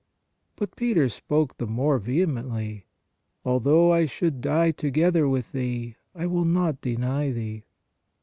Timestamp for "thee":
5.51-5.95, 7.31-7.65